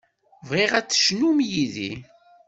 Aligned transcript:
Bɣiɣ 0.49 0.71
ad 0.79 0.87
tecnum 0.87 1.37
yid-i. 1.49 1.91